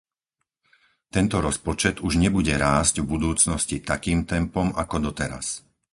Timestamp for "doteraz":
5.13-5.47